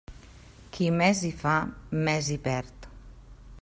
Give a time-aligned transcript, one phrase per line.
[0.77, 1.53] Qui més hi fa
[2.09, 2.93] més hi perd.